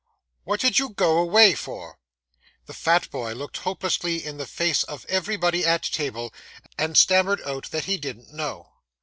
[0.45, 1.99] 'What did you go away for?'
[2.65, 6.33] The fat boy looked hopelessly in the face of everybody at table,
[6.75, 8.69] and stammered out that he didn't know.